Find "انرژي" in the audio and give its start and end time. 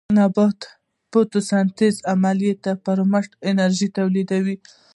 3.49-3.87